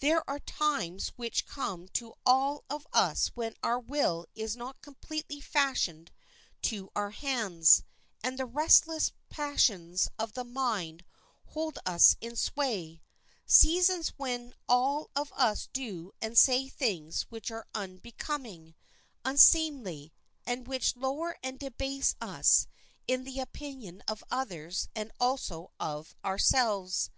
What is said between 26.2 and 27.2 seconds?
ourselves.